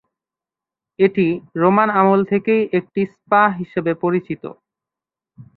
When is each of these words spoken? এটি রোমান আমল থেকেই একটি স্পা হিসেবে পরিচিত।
এটি 0.99 1.27
রোমান 1.55 1.89
আমল 1.95 2.19
থেকেই 2.31 2.63
একটি 2.79 3.01
স্পা 3.13 3.43
হিসেবে 3.59 3.91
পরিচিত। 4.03 4.43